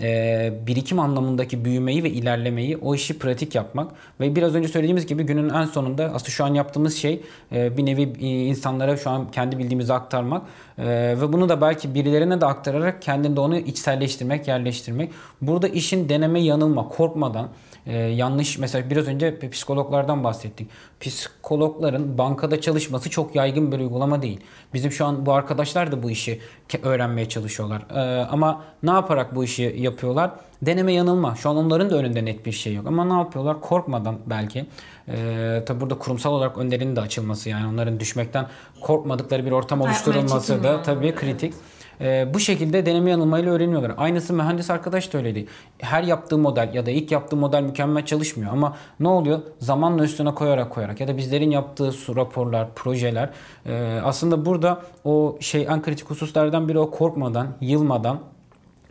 [0.00, 5.22] e, birikim anlamındaki büyümeyi ve ilerlemeyi, o işi pratik yapmak ve biraz önce söylediğimiz gibi
[5.22, 7.20] günün en sonunda aslında şu an yaptığımız şey
[7.52, 10.42] e, bir nevi insanlara şu an kendi bildiğimizi aktarmak
[10.78, 10.84] e,
[11.20, 15.10] ve bunu da belki birilerine de aktararak kendinde onu içselleştirmek, yerleştirmek.
[15.42, 17.48] Burada işin deneme, yanılma, korkmadan
[17.86, 20.68] ee, yanlış mesela biraz önce psikologlardan bahsettik.
[21.00, 24.40] Psikologların bankada çalışması çok yaygın bir uygulama değil.
[24.74, 26.40] Bizim şu an bu arkadaşlar da bu işi
[26.82, 27.82] öğrenmeye çalışıyorlar.
[27.94, 30.30] Ee, ama ne yaparak bu işi yapıyorlar?
[30.62, 31.34] Deneme yanılma.
[31.34, 32.86] Şu an onların da önünde net bir şey yok.
[32.86, 33.60] Ama ne yapıyorlar?
[33.60, 34.66] Korkmadan belki.
[35.08, 38.46] Ee, tabi burada kurumsal olarak önlerinin de açılması yani onların düşmekten
[38.80, 41.54] korkmadıkları bir ortam oluşturulması da tabii kritik.
[41.54, 41.74] Evet.
[42.00, 43.92] E, bu şekilde deneme yanılmayla öğreniyorlar.
[43.96, 45.46] Aynısı mühendis arkadaş da öyleydi.
[45.78, 49.40] Her yaptığı model ya da ilk yaptığı model mükemmel çalışmıyor ama ne oluyor?
[49.58, 53.30] Zamanla üstüne koyarak koyarak ya da bizlerin yaptığı raporlar, projeler
[53.66, 58.20] e, aslında burada o şey en kritik hususlardan biri o korkmadan, yılmadan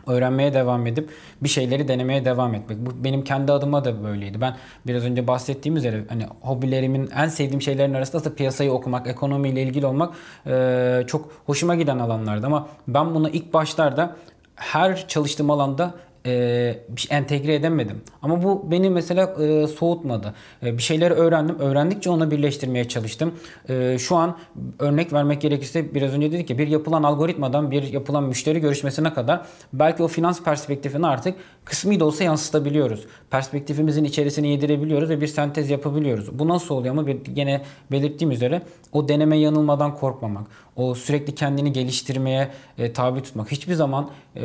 [0.06, 1.10] öğrenmeye devam edip
[1.42, 2.78] bir şeyleri denemeye devam etmek.
[2.78, 4.40] Bu benim kendi adıma da böyleydi.
[4.40, 9.62] Ben biraz önce bahsettiğim üzere hani hobilerimin en sevdiğim şeylerin arasında da piyasayı okumak, ekonomiyle
[9.62, 10.14] ilgili olmak
[10.46, 14.16] e, çok hoşuma giden alanlardı ama ben bunu ilk başlarda
[14.56, 15.94] her çalıştığım alanda
[16.26, 18.02] e, şey entegre edemedim.
[18.22, 20.34] Ama bu beni mesela e, soğutmadı.
[20.62, 21.58] E, bir şeyleri öğrendim.
[21.58, 23.34] Öğrendikçe onu birleştirmeye çalıştım.
[23.68, 24.38] E, şu an
[24.78, 29.46] örnek vermek gerekirse biraz önce dedik ki bir yapılan algoritmadan bir yapılan müşteri görüşmesine kadar
[29.72, 31.34] belki o finans perspektifini artık
[31.64, 33.06] kısmi de olsa yansıtabiliyoruz.
[33.30, 36.38] Perspektifimizin içerisine yedirebiliyoruz ve bir sentez yapabiliyoruz.
[36.38, 41.72] Bu nasıl oluyor ama bir, gene belirttiğim üzere o deneme yanılmadan korkmamak, o sürekli kendini
[41.72, 43.52] geliştirmeye e, tabi tutmak.
[43.52, 44.40] Hiçbir zaman e,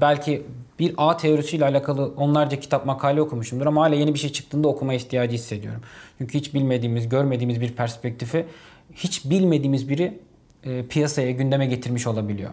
[0.00, 0.42] belki
[0.78, 5.34] bir teorisiyle alakalı onlarca kitap makale okumuşumdur ama hala yeni bir şey çıktığında okuma ihtiyacı
[5.34, 5.80] hissediyorum.
[6.18, 8.46] Çünkü hiç bilmediğimiz, görmediğimiz bir perspektifi
[8.94, 10.18] hiç bilmediğimiz biri
[10.64, 12.50] e, piyasaya, gündeme getirmiş olabiliyor.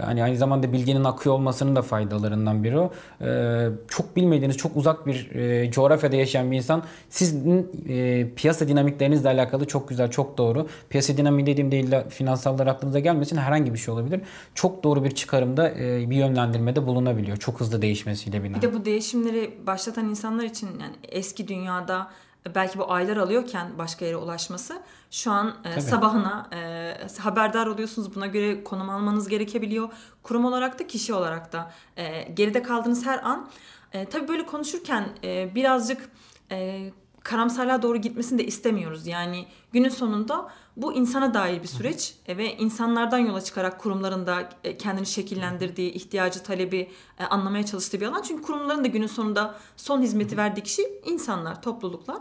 [0.00, 2.92] Yani aynı zamanda bilginin akıyor olmasının da faydalarından biri o.
[3.20, 9.28] Ee, çok bilmediğiniz, çok uzak bir e, coğrafyada yaşayan bir insan sizin e, piyasa dinamiklerinizle
[9.28, 10.68] alakalı çok güzel, çok doğru.
[10.90, 14.20] Piyasa dinamiği dediğim değil de finansallar aklınıza gelmesin herhangi bir şey olabilir.
[14.54, 17.36] Çok doğru bir çıkarımda e, bir yönlendirmede bulunabiliyor.
[17.36, 18.56] Çok hızlı değişmesiyle bina.
[18.56, 22.08] Bir de bu değişimleri başlatan insanlar için yani eski dünyada
[22.54, 28.14] belki bu aylar alıyorken başka yere ulaşması şu an e, sabahına e, haberdar oluyorsunuz.
[28.14, 29.88] Buna göre konum almanız gerekebiliyor.
[30.22, 33.48] Kurum olarak da kişi olarak da e, geride kaldığınız her an
[33.92, 36.10] e, tabii böyle konuşurken e, birazcık
[36.50, 36.90] e,
[37.22, 39.06] karamsarlığa doğru gitmesini de istemiyoruz.
[39.06, 44.48] Yani günün sonunda bu insana dair bir süreç e, ve insanlardan yola çıkarak kurumların da
[44.64, 48.22] e, kendini şekillendirdiği, ihtiyacı, talebi e, anlamaya çalıştığı bir alan.
[48.22, 52.18] Çünkü kurumların da günün sonunda son hizmeti verdiği kişi insanlar, topluluklar.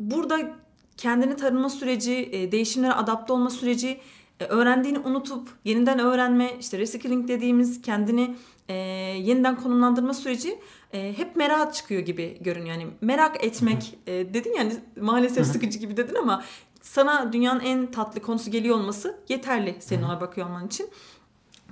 [0.00, 0.38] Burada
[0.96, 4.00] kendini tanıma süreci, değişimlere adapte olma süreci,
[4.48, 8.36] öğrendiğini unutup yeniden öğrenme, işte reskilling dediğimiz kendini
[9.22, 10.58] yeniden konumlandırma süreci
[10.92, 12.76] hep merak çıkıyor gibi görünüyor.
[12.76, 16.44] Yani merak etmek dedin yani maalesef sıkıcı gibi dedin ama
[16.80, 20.90] sana dünyanın en tatlı konusu geliyor olması yeterli senin ona bakıyor olman için.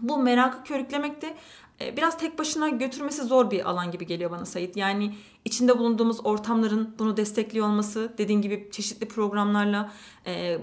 [0.00, 1.36] Bu merakı körüklemek de
[1.80, 4.76] e, biraz tek başına götürmesi zor bir alan gibi geliyor bana Sayit.
[4.76, 5.14] Yani
[5.44, 9.92] içinde bulunduğumuz ortamların bunu destekliyor olması, dediğin gibi çeşitli programlarla
[10.26, 10.58] e,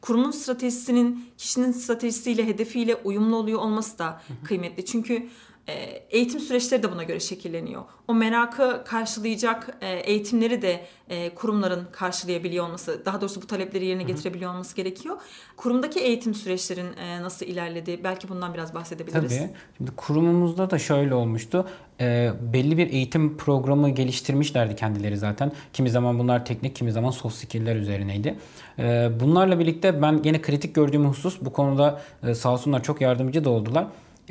[0.00, 4.84] kurumun stratejisinin kişinin stratejisiyle, hedefiyle uyumlu oluyor olması da kıymetli.
[4.84, 5.28] Çünkü
[6.10, 7.82] eğitim süreçleri de buna göre şekilleniyor.
[8.08, 14.02] O merakı karşılayacak e, eğitimleri de e, kurumların karşılayabiliyor olması, daha doğrusu bu talepleri yerine
[14.02, 15.16] getirebiliyor olması gerekiyor.
[15.56, 16.86] Kurumdaki eğitim süreçlerin
[17.22, 18.00] nasıl ilerledi?
[18.04, 19.38] Belki bundan biraz bahsedebiliriz.
[19.38, 19.50] Tabii.
[19.76, 21.68] Şimdi kurumumuzda da şöyle olmuştu.
[22.40, 25.52] belli bir eğitim programı geliştirmişlerdi kendileri zaten.
[25.72, 28.38] Kimi zaman bunlar teknik, kimi zaman soft skill'ler üzerineydi.
[29.20, 32.02] bunlarla birlikte ben gene kritik gördüğüm husus bu konuda
[32.34, 33.86] sağ olsunlar çok yardımcı da oldular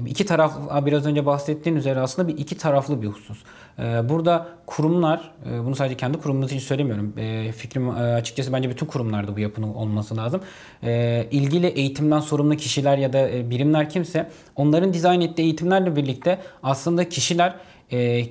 [0.07, 3.37] iki taraf biraz önce bahsettiğin üzere aslında bir iki taraflı bir husus.
[3.79, 7.13] Ee, burada kurumlar, e, bunu sadece kendi kurumumuz için söylemiyorum.
[7.17, 10.41] Ee, fikrim e, açıkçası bence bütün kurumlarda bu yapının olması lazım.
[11.31, 17.09] İlgili eğitimden sorumlu kişiler ya da e, birimler kimse onların dizayn ettiği eğitimlerle birlikte aslında
[17.09, 17.55] kişiler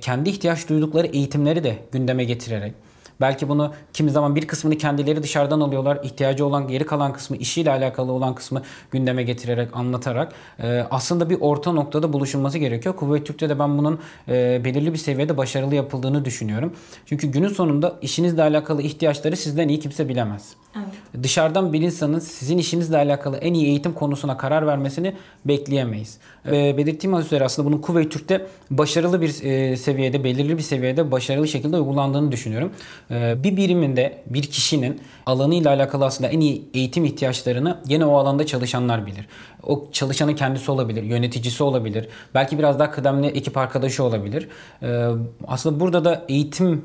[0.01, 2.73] kendi ihtiyaç duydukları eğitimleri de gündeme getirerek
[3.21, 5.99] Belki bunu kimi zaman bir kısmını kendileri dışarıdan alıyorlar.
[6.03, 11.37] İhtiyacı olan geri kalan kısmı, işiyle alakalı olan kısmı gündeme getirerek, anlatarak e, aslında bir
[11.41, 12.95] orta noktada buluşulması gerekiyor.
[12.95, 16.73] Kuvvet Türk'te de ben bunun e, belirli bir seviyede başarılı yapıldığını düşünüyorum.
[17.05, 20.53] Çünkü günün sonunda işinizle alakalı ihtiyaçları sizden iyi kimse bilemez.
[20.75, 21.23] Evet.
[21.23, 26.17] Dışarıdan bir insanın sizin işinizle alakalı en iyi eğitim konusuna karar vermesini bekleyemeyiz.
[26.45, 26.77] Evet.
[26.77, 31.77] belirttiğim üzere aslında bunun Kuveyt Türk'te başarılı bir e, seviyede, belirli bir seviyede başarılı şekilde
[31.77, 32.71] uygulandığını düşünüyorum.
[33.11, 38.45] E, bir biriminde bir kişinin alanıyla alakalı aslında en iyi eğitim ihtiyaçlarını gene o alanda
[38.45, 39.27] çalışanlar bilir.
[39.63, 42.07] O çalışanın kendisi olabilir, yöneticisi olabilir.
[42.33, 44.47] Belki biraz daha kıdemli ekip arkadaşı olabilir.
[44.81, 45.07] E,
[45.47, 46.83] aslında burada da eğitim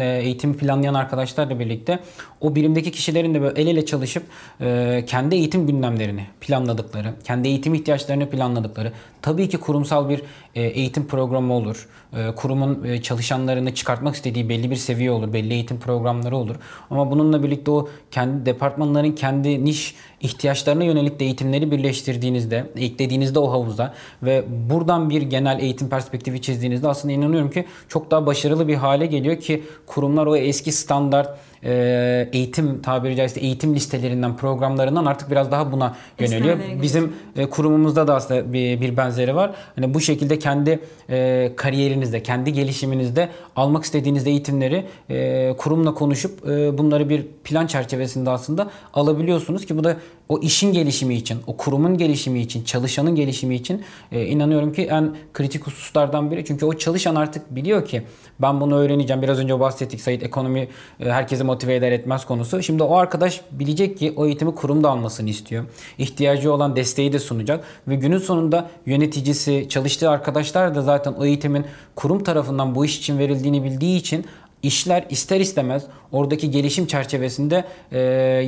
[0.00, 1.98] eğitim planlayan arkadaşlarla birlikte
[2.40, 4.22] o birimdeki kişilerin de böyle el ele çalışıp
[4.60, 8.92] e, kendi eğitim gündemlerini planladıkları, kendi eğitim ihtiyaçlarını planladıkları,
[9.22, 10.22] tabii ki kurumsal bir
[10.54, 11.88] e, eğitim programı olur.
[12.16, 16.56] E, kurumun e, çalışanlarını çıkartmak istediği belli bir seviye olur, belli eğitim programları olur.
[16.90, 23.50] Ama bununla birlikte o kendi departmanların kendi niş ihtiyaçlarına yönelik de eğitimleri birleştirdiğinizde, eklediğinizde o
[23.50, 28.74] havuzda ve buradan bir genel eğitim perspektifi çizdiğinizde aslında inanıyorum ki çok daha başarılı bir
[28.74, 29.45] hale geliyor ki
[29.86, 35.96] kurumlar o eski standart e, eğitim tabiri caizse eğitim listelerinden programlarından artık biraz daha buna
[36.18, 36.58] yöneliyor.
[36.82, 39.54] Bizim e, kurumumuzda da aslında bir, bir benzeri var.
[39.76, 40.80] Hani bu şekilde kendi
[41.10, 48.30] e, kariyerinizde, kendi gelişiminizde almak istediğiniz eğitimleri e, kurumla konuşup e, bunları bir plan çerçevesinde
[48.30, 49.96] aslında alabiliyorsunuz ki bu da
[50.28, 55.16] o işin gelişimi için, o kurumun gelişimi için, çalışanın gelişimi için e, inanıyorum ki en
[55.32, 56.44] kritik hususlardan biri.
[56.44, 58.02] Çünkü o çalışan artık biliyor ki
[58.40, 59.22] ben bunu öğreneceğim.
[59.22, 60.68] Biraz önce bahsettik Sayit ekonomi
[61.00, 62.62] e, herkesi motive eder etmez konusu.
[62.62, 65.64] Şimdi o arkadaş bilecek ki o eğitimi kurumda almasını istiyor.
[65.98, 71.64] İhtiyacı olan desteği de sunacak ve günün sonunda yöneticisi, çalıştığı arkadaşlar da zaten o eğitimin
[71.94, 74.24] kurum tarafından bu iş için verildiğini bildiği için
[74.66, 77.98] işler ister istemez oradaki gelişim çerçevesinde e,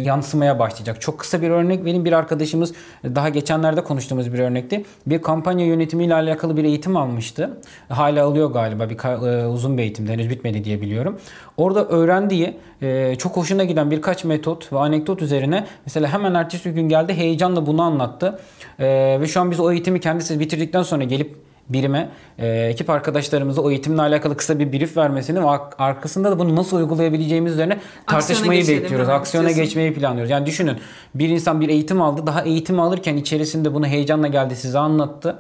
[0.05, 1.01] yansımaya başlayacak.
[1.01, 2.73] Çok kısa bir örnek benim bir arkadaşımız
[3.05, 4.85] daha geçenlerde konuştuğumuz bir örnekti.
[5.07, 7.61] Bir kampanya yönetimiyle alakalı bir eğitim almıştı.
[7.89, 11.19] Hala alıyor galiba bir e, uzun bir eğitimde henüz bitmedi diye biliyorum.
[11.57, 16.89] Orada öğrendiği e, çok hoşuna giden birkaç metot ve anekdot üzerine mesela hemen ertesi gün
[16.89, 18.41] geldi heyecanla bunu anlattı.
[18.79, 23.63] E, ve şu an biz o eğitimi kendisi bitirdikten sonra gelip birime e, ekip arkadaşlarımıza
[23.63, 28.61] o eğitimle alakalı kısa bir brief vermesini ve arkasında da bunu nasıl uygulayabileceğimiz üzerine tartışmayı
[28.61, 29.09] Aksiyona bekliyoruz.
[29.09, 30.31] Aksiyona geçmeyi planlıyoruz.
[30.31, 30.77] Yani düşünün
[31.15, 32.27] bir insan bir eğitim aldı.
[32.27, 35.39] Daha eğitim alırken içerisinde bunu heyecanla geldi size anlattı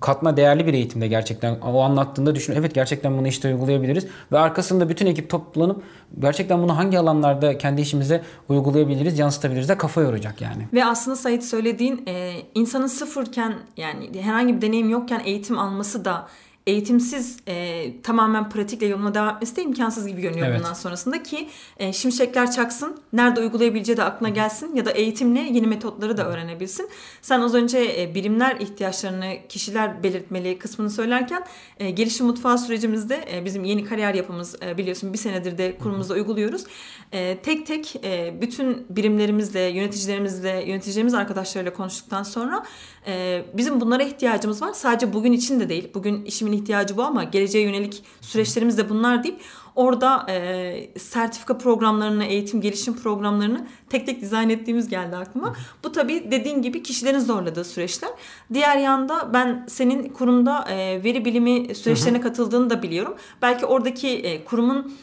[0.00, 4.88] katma değerli bir eğitimde gerçekten o anlattığında düşün evet gerçekten bunu işte uygulayabiliriz ve arkasında
[4.88, 5.82] bütün ekip toplanıp
[6.18, 10.68] gerçekten bunu hangi alanlarda kendi işimize uygulayabiliriz yansıtabiliriz de kafa yoracak yani.
[10.72, 12.08] Ve aslında Sait söylediğin
[12.54, 16.26] insanın sıfırken yani herhangi bir deneyim yokken eğitim alması da
[16.66, 20.58] eğitimsiz e, tamamen pratikle yoluna devam etmesi de imkansız gibi görünüyor evet.
[20.58, 25.66] bundan sonrasında ki e, şimşekler çaksın, nerede uygulayabileceği de aklına gelsin ya da eğitimle yeni
[25.66, 26.88] metotları da öğrenebilsin.
[27.22, 31.44] Sen az önce e, birimler ihtiyaçlarını kişiler belirtmeli kısmını söylerken
[31.78, 36.14] e, gelişim mutfağı sürecimizde e, bizim yeni kariyer yapımız e, biliyorsun bir senedir de kurumumuzda
[36.14, 36.64] uyguluyoruz.
[37.12, 42.62] E, tek tek e, bütün birimlerimizle, yöneticilerimizle, yöneticilerimiz arkadaşlarıyla konuştuktan sonra
[43.06, 44.72] e, bizim bunlara ihtiyacımız var.
[44.72, 45.88] Sadece bugün için de değil.
[45.94, 49.40] Bugün işimin ihtiyacı bu ama geleceğe yönelik süreçlerimiz de bunlar deyip
[49.76, 55.56] orada e, sertifika programlarını, eğitim gelişim programlarını tek tek dizayn ettiğimiz geldi aklıma.
[55.84, 58.10] Bu tabii dediğin gibi kişilerin zorladığı süreçler.
[58.52, 63.14] Diğer yanda ben senin kurumda e, veri bilimi süreçlerine katıldığını da biliyorum.
[63.42, 64.94] Belki oradaki e, kurumun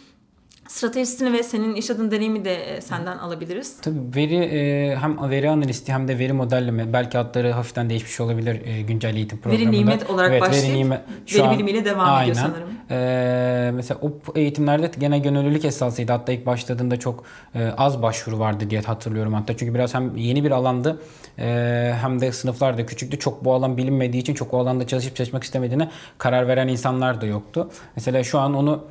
[0.74, 3.78] stratejisini ve senin iş adın deneyimi de e, senden alabiliriz.
[3.82, 8.66] Tabii veri e, hem veri analisti hem de veri modelleme belki adları hafiften değişmiş olabilir
[8.66, 9.72] e, güncel eğitim programında.
[9.72, 12.32] Veri nimet olarak evet, başlayıp veri, nimet, şu veri an, bilimiyle devam aynen.
[12.32, 12.70] ediyor sanırım.
[12.92, 16.12] Ee, mesela o eğitimlerde gene gönüllülük esasıydı.
[16.12, 17.24] Hatta ilk başladığında çok
[17.78, 19.58] az başvuru vardı diye hatırlıyorum hatta.
[19.58, 21.02] Çünkü biraz hem yeni bir alandı
[22.02, 23.20] hem de sınıflar da küçüktü.
[23.20, 27.26] Çok bu alan bilinmediği için çok o alanda çalışıp çalışmak istemediğine karar veren insanlar da
[27.26, 27.70] yoktu.
[27.96, 28.84] Mesela şu an onu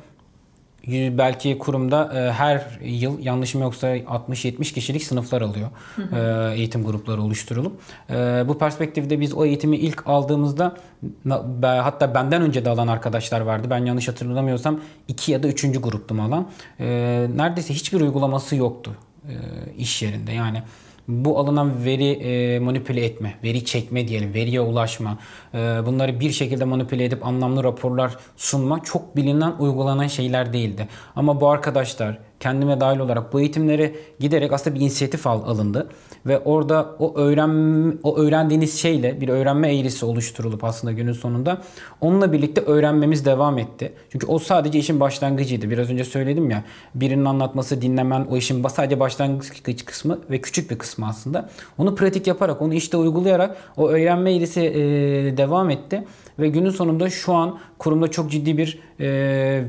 [0.87, 5.69] belki kurumda e, her yıl yanlışım yoksa 60-70 kişilik sınıflar alıyor.
[5.97, 7.81] E, eğitim grupları oluşturulup.
[8.09, 10.77] E, bu perspektifte biz o eğitimi ilk aldığımızda
[11.63, 13.67] hatta benden önce de alan arkadaşlar vardı.
[13.69, 15.81] Ben yanlış hatırlamıyorsam 2 ya da 3.
[15.81, 16.49] gruptum alan.
[16.79, 16.85] E,
[17.35, 18.91] neredeyse hiçbir uygulaması yoktu
[19.29, 19.33] e,
[19.77, 20.31] iş yerinde.
[20.31, 20.63] Yani
[21.07, 25.17] bu alınan veri e, manipüle etme, veri çekme diyelim, veriye ulaşma,
[25.53, 30.87] e, bunları bir şekilde manipüle edip anlamlı raporlar sunma çok bilinen, uygulanan şeyler değildi.
[31.15, 35.89] Ama bu arkadaşlar kendime dahil olarak bu eğitimlere giderek aslında bir inisiyatif al, alındı
[36.25, 37.53] ve orada o öğren
[38.03, 41.61] o öğrendiğiniz şeyle bir öğrenme eğrisi oluşturulup aslında günün sonunda
[42.01, 43.93] onunla birlikte öğrenmemiz devam etti.
[44.11, 45.69] Çünkü o sadece işin başlangıcıydı.
[45.69, 46.63] Biraz önce söyledim ya
[46.95, 51.49] birinin anlatması, dinlemen o işin sadece başlangıç kısmı ve küçük bir kısmı aslında.
[51.77, 54.73] Onu pratik yaparak, onu işte uygulayarak o öğrenme eğrisi e,
[55.37, 56.03] devam etti
[56.39, 59.05] ve günün sonunda şu an kurumda çok ciddi bir e,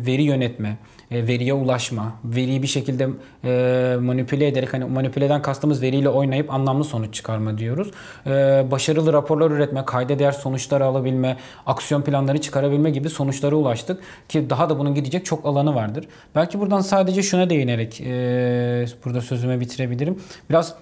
[0.07, 0.79] veri yönetme,
[1.22, 3.09] veriye ulaşma, veriyi bir şekilde
[3.44, 7.90] e, manipüle ederek hani manipüleden kastımız veriyle oynayıp anlamlı sonuç çıkarma diyoruz.
[8.27, 8.31] E,
[8.70, 14.70] başarılı raporlar üretme, kayda değer sonuçlar alabilme, aksiyon planları çıkarabilme gibi sonuçlara ulaştık ki daha
[14.70, 16.05] da bunun gidecek çok alanı vardır.
[16.35, 20.18] Belki buradan sadece şuna değinerek e, burada sözüme bitirebilirim.
[20.50, 20.74] Biraz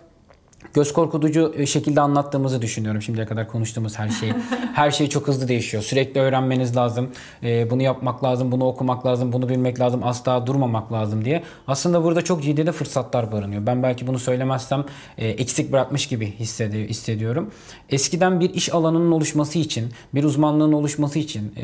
[0.75, 4.35] göz korkutucu e, şekilde anlattığımızı düşünüyorum şimdiye kadar konuştuğumuz her şeyi.
[4.75, 5.83] Her şey çok hızlı değişiyor.
[5.83, 7.11] Sürekli öğrenmeniz lazım.
[7.43, 11.43] E, bunu yapmak lazım, bunu okumak lazım, bunu bilmek lazım, asla durmamak lazım diye.
[11.67, 13.67] Aslında burada çok ciddi de fırsatlar barınıyor.
[13.67, 14.85] Ben belki bunu söylemezsem
[15.19, 16.33] e, eksik bırakmış gibi
[16.89, 17.51] hissediyorum.
[17.91, 21.55] Eskiden bir iş alanının oluşması için, bir uzmanlığın oluşması için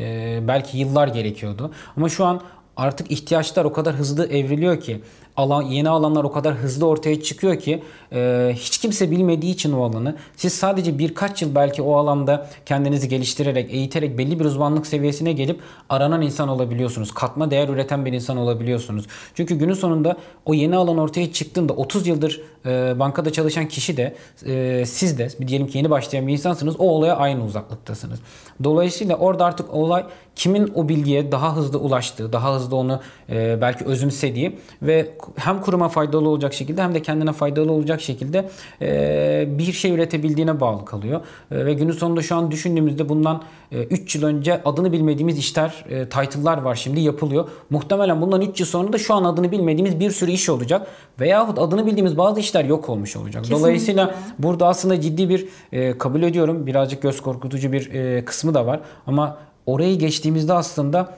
[0.48, 1.72] belki yıllar gerekiyordu.
[1.96, 2.40] Ama şu an
[2.78, 5.00] artık ihtiyaçlar o kadar hızlı evriliyor ki
[5.38, 9.82] alan yeni alanlar o kadar hızlı ortaya çıkıyor ki e, hiç kimse bilmediği için o
[9.82, 15.32] alanı siz sadece birkaç yıl belki o alanda kendinizi geliştirerek, eğiterek belli bir uzmanlık seviyesine
[15.32, 17.14] gelip aranan insan olabiliyorsunuz.
[17.14, 19.06] Katma değer üreten bir insan olabiliyorsunuz.
[19.34, 24.14] Çünkü günün sonunda o yeni alan ortaya çıktığında 30 yıldır e, bankada çalışan kişi de
[24.46, 28.20] e, siz de diyelim ki yeni başlayan bir insansınız o olaya aynı uzaklıktasınız.
[28.64, 33.00] Dolayısıyla orada artık olay kimin o bilgiye daha hızlı ulaştığı, daha hızlı onu
[33.30, 38.48] e, belki özümsediği ve hem kuruma faydalı olacak şekilde hem de kendine faydalı olacak şekilde
[38.82, 41.20] e, bir şey üretebildiğine bağlı kalıyor.
[41.50, 46.08] Ve günün sonunda şu an düşündüğümüzde bundan 3 e, yıl önce adını bilmediğimiz işler, e,
[46.08, 47.48] title'lar var şimdi yapılıyor.
[47.70, 50.86] Muhtemelen bundan 3 yıl sonra da şu an adını bilmediğimiz bir sürü iş olacak.
[51.20, 53.42] Veyahut adını bildiğimiz bazı işler yok olmuş olacak.
[53.42, 53.60] Kesinlikle.
[53.60, 58.66] Dolayısıyla burada aslında ciddi bir e, kabul ediyorum birazcık göz korkutucu bir e, kısmı da
[58.66, 58.80] var.
[59.06, 61.14] Ama orayı geçtiğimizde aslında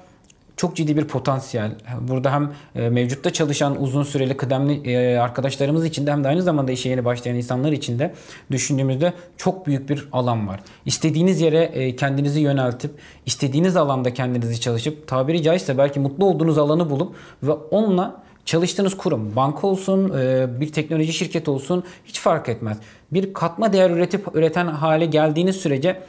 [0.61, 1.71] çok ciddi bir potansiyel.
[2.01, 6.43] Burada hem e, mevcutta çalışan uzun süreli kıdemli e, arkadaşlarımız için de hem de aynı
[6.43, 8.15] zamanda işe yeni başlayan insanlar için de
[8.51, 10.61] düşündüğümüzde çok büyük bir alan var.
[10.87, 12.91] İstediğiniz yere e, kendinizi yöneltip,
[13.27, 19.37] istediğiniz alanda kendinizi çalışıp, tabiri caizse belki mutlu olduğunuz alanı bulup ve onunla çalıştığınız kurum,
[19.37, 20.13] banka olsun,
[20.61, 22.79] bir teknoloji şirketi olsun hiç fark etmez.
[23.13, 26.01] Bir katma değer üretip üreten hale geldiğiniz sürece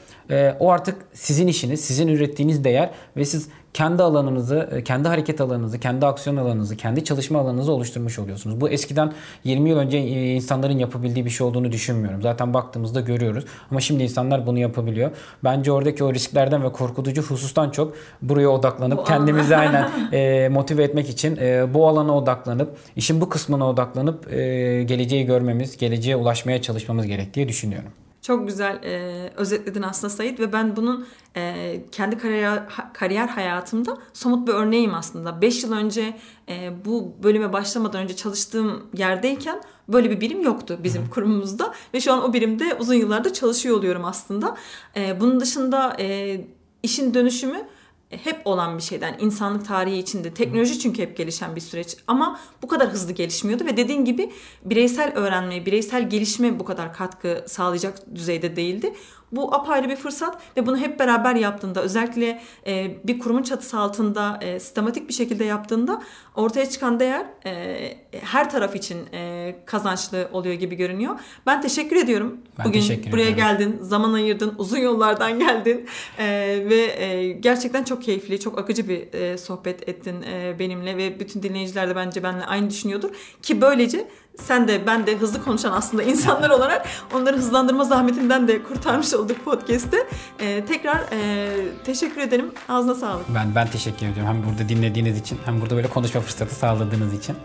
[0.59, 5.79] o artık sizin işiniz, sizin ürettiğiniz değer ve siz kendi alanınızı, e, kendi hareket alanınızı,
[5.79, 8.61] kendi aksiyon alanınızı, kendi çalışma alanınızı oluşturmuş oluyorsunuz.
[8.61, 12.21] Bu eskiden 20 yıl önce e, insanların yapabildiği bir şey olduğunu düşünmüyorum.
[12.21, 13.45] Zaten baktığımızda görüyoruz.
[13.71, 15.11] Ama şimdi insanlar bunu yapabiliyor.
[15.43, 20.83] Bence oradaki o risklerden ve korkutucu husustan çok buraya odaklanıp bu kendimizi aynen e, motive
[20.83, 26.61] etmek için e, bu alana odaklanıp, işin bu kısmına odaklanıp e, geleceği görmemiz, geleceğe ulaşmaya
[26.61, 27.89] çalışmamız gerektiği düşünüyorum.
[28.21, 34.47] Çok güzel e, özetledin aslında Sayit ve ben bunun e, kendi kariyer, kariyer hayatımda somut
[34.47, 35.41] bir örneğim aslında.
[35.41, 36.17] 5 yıl önce
[36.49, 42.13] e, bu bölüme başlamadan önce çalıştığım yerdeyken böyle bir birim yoktu bizim kurumumuzda ve şu
[42.13, 44.57] an o birimde uzun yıllarda çalışıyor oluyorum aslında.
[44.95, 46.37] E, bunun dışında e,
[46.83, 47.67] işin dönüşümü
[48.11, 52.67] hep olan bir şeyden insanlık tarihi içinde teknoloji çünkü hep gelişen bir süreç ama bu
[52.67, 54.31] kadar hızlı gelişmiyordu ve dediğin gibi
[54.65, 58.93] bireysel öğrenmeye, bireysel gelişme bu kadar katkı sağlayacak düzeyde değildi.
[59.31, 64.39] Bu apayrı bir fırsat ve bunu hep beraber yaptığında özellikle e, bir kurumun çatısı altında
[64.41, 66.01] e, sistematik bir şekilde yaptığında
[66.35, 67.77] ortaya çıkan değer e,
[68.21, 71.19] her taraf için e, kazançlı oluyor gibi görünüyor.
[71.45, 72.37] Ben teşekkür ediyorum.
[72.59, 73.57] Ben Bugün teşekkür buraya ediyorum.
[73.57, 75.85] geldin, zaman ayırdın, uzun yollardan geldin
[76.17, 76.25] e,
[76.69, 81.43] ve e, gerçekten çok keyifli, çok akıcı bir e, sohbet ettin e, benimle ve bütün
[81.43, 83.09] dinleyiciler de bence benimle aynı düşünüyordur.
[83.41, 84.07] Ki böylece
[84.39, 89.45] sen de ben de hızlı konuşan aslında insanlar olarak onları hızlandırma zahmetinden de kurtarmış olduk
[89.45, 90.07] podcast'te.
[90.39, 91.49] Ee, tekrar e,
[91.83, 92.51] teşekkür ederim.
[92.69, 93.25] Ağzına sağlık.
[93.35, 94.33] Ben ben teşekkür ediyorum.
[94.33, 97.35] Hem burada dinlediğiniz için hem burada böyle konuşma fırsatı sağladığınız için.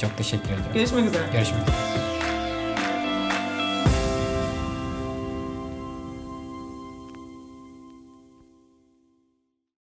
[0.00, 0.72] Çok teşekkür ediyorum.
[0.74, 1.22] Görüşmek üzere.
[1.32, 2.11] Görüşmek üzere.